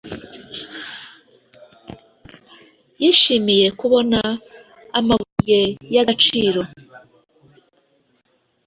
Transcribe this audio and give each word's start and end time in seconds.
yishimiye 3.01 3.67
kubona 3.79 4.19
amabuye 4.99 5.61
yagaciro 5.95 6.61